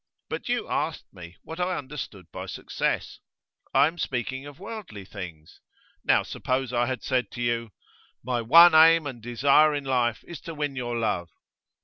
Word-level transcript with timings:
But 0.29 0.49
you 0.49 0.67
asked 0.67 1.13
me 1.13 1.37
what 1.43 1.59
I 1.59 1.77
understood 1.77 2.25
by 2.31 2.47
success. 2.47 3.19
I 3.71 3.85
am 3.85 3.99
speaking 3.99 4.47
of 4.47 4.57
worldly 4.59 5.05
things. 5.05 5.59
Now 6.03 6.23
suppose 6.23 6.73
I 6.73 6.87
had 6.87 7.03
said 7.03 7.29
to 7.33 7.41
you: 7.43 7.69
My 8.23 8.41
one 8.41 8.73
aim 8.73 9.05
and 9.05 9.21
desire 9.21 9.75
in 9.75 9.83
life 9.83 10.23
is 10.23 10.41
to 10.41 10.55
win 10.55 10.75
your 10.75 10.97
love. 10.97 11.29